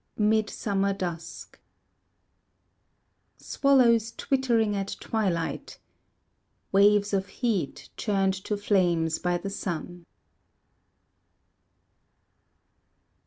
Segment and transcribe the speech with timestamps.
[0.17, 1.59] Mid Summer Dusk
[3.37, 5.77] Swallows twittering at twilight:
[6.71, 10.07] Waves of heat Churned to flames by the sun.